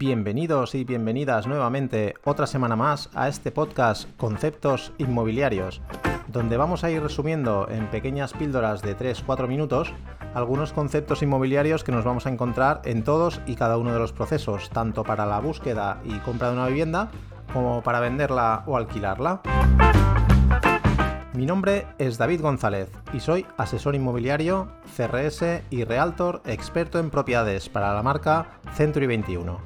[0.00, 5.82] Bienvenidos y bienvenidas nuevamente otra semana más a este podcast Conceptos Inmobiliarios,
[6.26, 9.92] donde vamos a ir resumiendo en pequeñas píldoras de 3-4 minutos
[10.32, 14.14] algunos conceptos inmobiliarios que nos vamos a encontrar en todos y cada uno de los
[14.14, 17.10] procesos, tanto para la búsqueda y compra de una vivienda
[17.52, 19.42] como para venderla o alquilarla.
[21.32, 27.68] Mi nombre es David González y soy asesor inmobiliario, CRS y Realtor experto en propiedades
[27.68, 29.60] para la marca Century 21.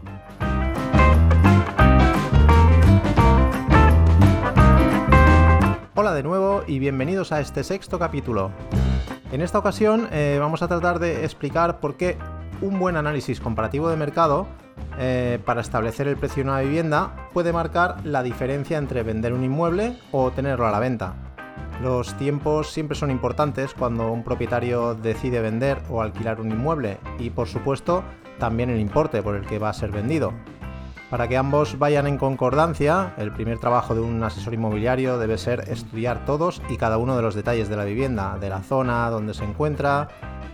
[5.94, 8.50] Hola de nuevo y bienvenidos a este sexto capítulo.
[9.32, 12.18] En esta ocasión eh, vamos a tratar de explicar por qué
[12.60, 14.46] un buen análisis comparativo de mercado
[14.98, 19.44] eh, para establecer el precio de una vivienda puede marcar la diferencia entre vender un
[19.44, 21.33] inmueble o tenerlo a la venta.
[21.82, 27.30] Los tiempos siempre son importantes cuando un propietario decide vender o alquilar un inmueble y
[27.30, 28.04] por supuesto
[28.38, 30.32] también el importe por el que va a ser vendido.
[31.10, 35.68] Para que ambos vayan en concordancia, el primer trabajo de un asesor inmobiliario debe ser
[35.68, 39.34] estudiar todos y cada uno de los detalles de la vivienda, de la zona donde
[39.34, 40.08] se encuentra,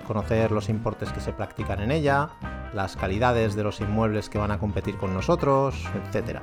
[0.07, 2.31] conocer los importes que se practican en ella,
[2.75, 6.41] las calidades de los inmuebles que van a competir con nosotros, etc.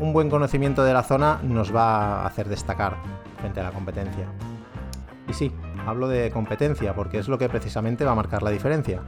[0.00, 2.96] Un buen conocimiento de la zona nos va a hacer destacar
[3.38, 4.26] frente a la competencia.
[5.28, 5.52] Y sí,
[5.86, 9.00] hablo de competencia porque es lo que precisamente va a marcar la diferencia.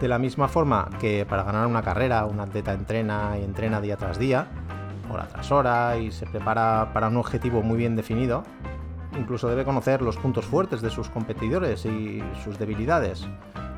[0.00, 3.96] De la misma forma que para ganar una carrera un atleta entrena y entrena día
[3.96, 4.48] tras día,
[5.10, 8.42] hora tras hora y se prepara para un objetivo muy bien definido,
[9.18, 13.26] incluso debe conocer los puntos fuertes de sus competidores y sus debilidades.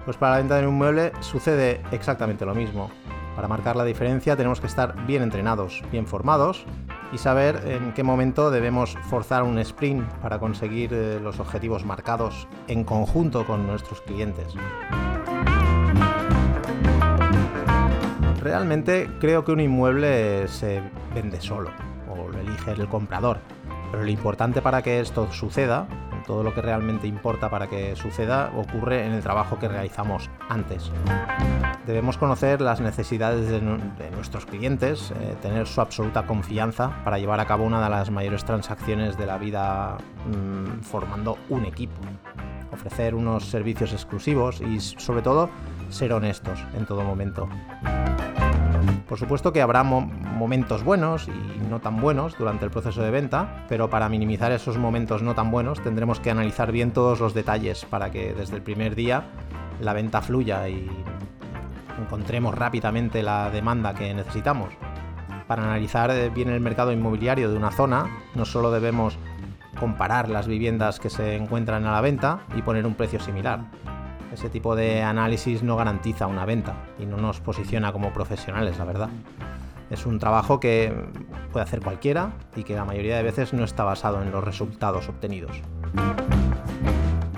[0.04, 2.90] Pues para la venta de un mueble sucede exactamente lo mismo.
[3.34, 6.64] Para marcar la diferencia tenemos que estar bien entrenados, bien formados
[7.12, 12.46] y saber en qué momento debemos forzar un sprint para conseguir eh, los objetivos marcados
[12.68, 14.54] en conjunto con nuestros clientes.
[18.40, 20.82] Realmente creo que un inmueble se
[21.14, 21.70] vende solo
[22.08, 23.38] o lo elige el comprador,
[23.90, 25.88] pero lo importante para que esto suceda
[26.26, 30.90] todo lo que realmente importa para que suceda ocurre en el trabajo que realizamos antes.
[31.86, 37.46] Debemos conocer las necesidades de, nuestros clientes, eh, tener su absoluta confianza para llevar a
[37.46, 42.00] cabo una de las mayores transacciones de la vida mm, formando un equipo.
[42.72, 45.50] Ofrecer unos servicios exclusivos y sobre todo
[45.90, 47.48] ser honestos en todo momento.
[49.08, 53.66] Por supuesto que habrá momentos buenos y no tan buenos durante el proceso de venta,
[53.68, 57.84] pero para minimizar esos momentos no tan buenos tendremos que analizar bien todos los detalles
[57.84, 59.24] para que desde el primer día
[59.80, 60.88] la venta fluya y
[62.00, 64.70] encontremos rápidamente la demanda que necesitamos.
[65.46, 69.18] Para analizar bien el mercado inmobiliario de una zona, no solo debemos
[69.78, 73.60] comparar las viviendas que se encuentran a la venta y poner un precio similar,
[74.34, 78.84] ese tipo de análisis no garantiza una venta y no nos posiciona como profesionales, la
[78.84, 79.08] verdad.
[79.90, 80.92] Es un trabajo que
[81.52, 85.08] puede hacer cualquiera y que la mayoría de veces no está basado en los resultados
[85.08, 85.52] obtenidos.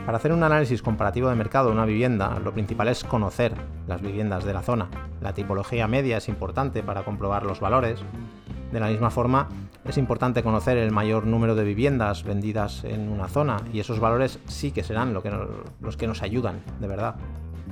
[0.07, 3.53] Para hacer un análisis comparativo de mercado de una vivienda, lo principal es conocer
[3.87, 4.89] las viviendas de la zona.
[5.21, 8.01] La tipología media es importante para comprobar los valores.
[8.73, 9.49] De la misma forma,
[9.85, 14.41] es importante conocer el mayor número de viviendas vendidas en una zona y esos valores
[14.47, 17.15] sí que serán los que nos ayudan, de verdad.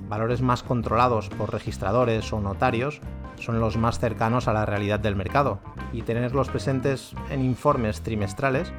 [0.08, 3.00] Valores más controlados por registradores o notarios
[3.40, 5.58] son los más cercanos a la realidad del mercado
[5.92, 8.72] y tenerlos presentes en informes trimestrales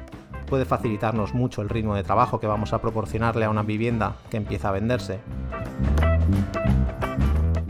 [0.46, 4.36] puede facilitarnos mucho el ritmo de trabajo que vamos a proporcionarle a una vivienda que
[4.36, 5.18] empieza a venderse.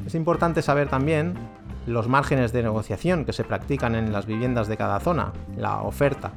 [0.06, 1.34] Es importante saber también
[1.86, 6.32] los márgenes de negociación que se practican en las viviendas de cada zona, la oferta.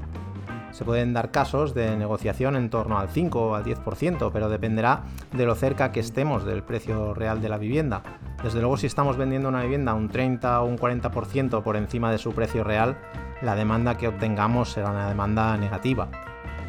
[0.71, 5.03] Se pueden dar casos de negociación en torno al 5 o al 10%, pero dependerá
[5.33, 8.03] de lo cerca que estemos del precio real de la vivienda.
[8.43, 12.19] Desde luego, si estamos vendiendo una vivienda un 30 o un 40% por encima de
[12.19, 12.97] su precio real,
[13.41, 16.07] la demanda que obtengamos será una demanda negativa.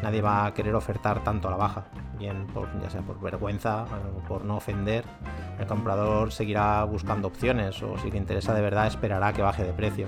[0.01, 1.85] Nadie va a querer ofertar tanto a la baja
[2.21, 2.45] bien
[2.81, 3.85] ya sea por vergüenza
[4.15, 5.03] o por no ofender,
[5.59, 9.73] el comprador seguirá buscando opciones o si le interesa de verdad esperará que baje de
[9.73, 10.07] precio.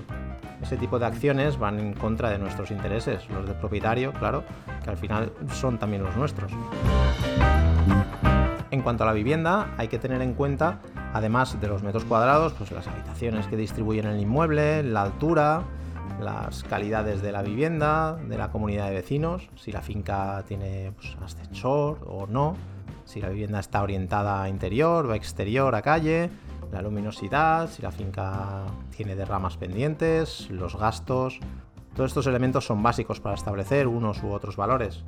[0.62, 4.44] Ese tipo de acciones van en contra de nuestros intereses, los del propietario, claro,
[4.82, 6.52] que al final son también los nuestros.
[8.70, 10.78] En cuanto a la vivienda, hay que tener en cuenta,
[11.12, 15.62] además de los metros cuadrados, pues las habitaciones que distribuyen el inmueble, la altura,
[16.20, 21.16] las calidades de la vivienda, de la comunidad de vecinos, si la finca tiene pues,
[21.22, 22.56] ascensor o no,
[23.04, 26.30] si la vivienda está orientada a interior o a exterior, a calle,
[26.72, 28.64] la luminosidad, si la finca
[28.96, 31.38] tiene derramas pendientes, los gastos.
[31.94, 35.04] Todos estos elementos son básicos para establecer unos u otros valores.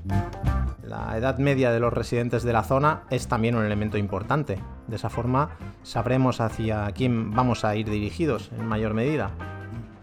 [0.84, 4.60] La edad media de los residentes de la zona es también un elemento importante.
[4.86, 5.50] De esa forma
[5.82, 9.32] sabremos hacia quién vamos a ir dirigidos en mayor medida.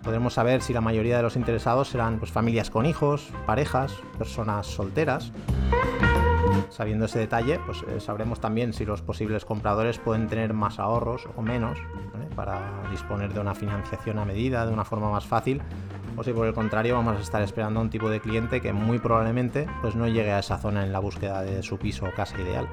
[0.04, 4.68] Podremos saber si la mayoría de los interesados serán pues, familias con hijos, parejas, personas
[4.68, 5.32] solteras.
[6.70, 11.28] Sabiendo ese detalle, pues eh, sabremos también si los posibles compradores pueden tener más ahorros
[11.38, 11.80] o menos
[12.36, 12.60] para
[12.92, 15.62] disponer de una financiación a medida, de una forma más fácil,
[16.18, 18.74] o si por el contrario vamos a estar esperando a un tipo de cliente que
[18.74, 22.12] muy probablemente pues, no llegue a esa zona en la búsqueda de su piso o
[22.14, 22.68] casa ideal.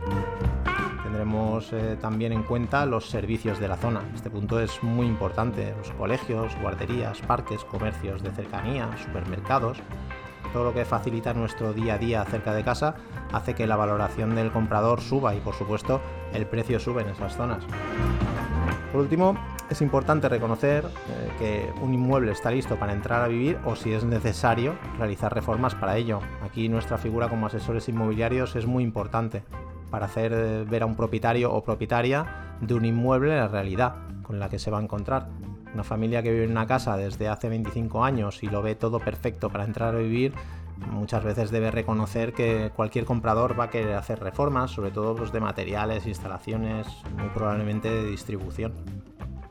[1.03, 4.03] Tendremos eh, también en cuenta los servicios de la zona.
[4.15, 5.75] Este punto es muy importante.
[5.77, 9.79] Los colegios, guarderías, parques, comercios de cercanía, supermercados.
[10.53, 12.97] Todo lo que facilita nuestro día a día cerca de casa
[13.33, 16.01] hace que la valoración del comprador suba y por supuesto
[16.33, 17.65] el precio sube en esas zonas.
[18.93, 19.37] Por último,
[19.71, 23.93] es importante reconocer eh, que un inmueble está listo para entrar a vivir o si
[23.93, 26.19] es necesario realizar reformas para ello.
[26.45, 29.45] Aquí nuestra figura como asesores inmobiliarios es muy importante
[29.91, 34.39] para hacer eh, ver a un propietario o propietaria de un inmueble la realidad con
[34.39, 35.29] la que se va a encontrar.
[35.75, 38.99] Una familia que vive en una casa desde hace 25 años y lo ve todo
[39.01, 40.35] perfecto para entrar a vivir,
[40.91, 45.33] muchas veces debe reconocer que cualquier comprador va a querer hacer reformas, sobre todo los
[45.33, 48.73] de materiales, instalaciones, muy probablemente de distribución.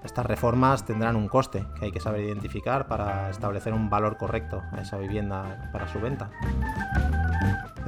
[0.03, 4.61] Estas reformas tendrán un coste que hay que saber identificar para establecer un valor correcto
[4.71, 6.29] a esa vivienda para su venta.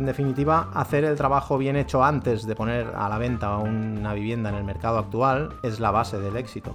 [0.01, 4.49] En definitiva, hacer el trabajo bien hecho antes de poner a la venta una vivienda
[4.49, 6.73] en el mercado actual es la base del éxito.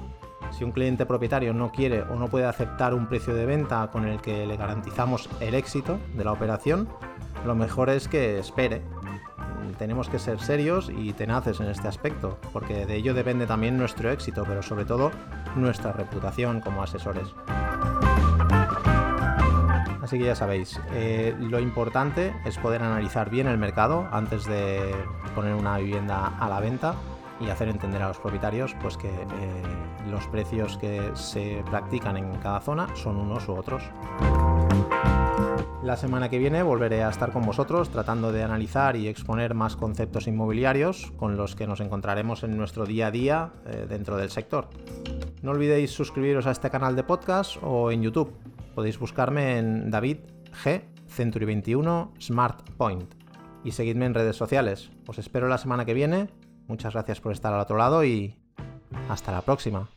[0.53, 4.07] Si un cliente propietario no quiere o no puede aceptar un precio de venta con
[4.07, 6.89] el que le garantizamos el éxito de la operación,
[7.45, 8.83] lo mejor es que espere.
[9.77, 14.09] Tenemos que ser serios y tenaces en este aspecto, porque de ello depende también nuestro
[14.09, 15.11] éxito, pero sobre todo
[15.57, 17.35] nuestra reputación como asesores.
[20.07, 24.95] Así que ya sabéis, eh, lo importante es poder analizar bien el mercado antes de
[25.35, 26.95] poner una vivienda a la venta
[27.41, 29.63] y hacer entender a los propietarios pues que eh,
[30.09, 33.83] los precios que se practican en cada zona son unos u otros.
[35.83, 39.75] La semana que viene volveré a estar con vosotros tratando de analizar y exponer más
[39.75, 44.31] conceptos inmobiliarios con los que nos encontraremos en nuestro día a día eh, dentro del
[44.31, 44.69] sector.
[45.43, 48.33] No olvidéis suscribiros a este canal de podcast o en YouTube
[48.77, 50.19] podéis buscarme en David
[50.63, 53.15] G Century 21 Smart Point
[53.65, 54.91] y seguidme en redes sociales.
[55.07, 56.29] Os espero la semana que viene.
[56.69, 58.37] Muchas gracias por estar al otro lado y
[59.09, 59.89] hasta la próxima.